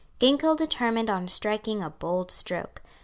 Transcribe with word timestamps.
Ginkell 0.19 0.55
determined 0.55 1.11
on 1.11 1.27
striking 1.27 1.83
a 1.83 1.91
bold 1.91 2.31
stroke. 2.31 2.81